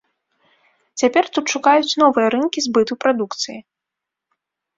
[1.01, 3.55] Цяпер тут шукаюць новыя рынкі збыту прадукцыі.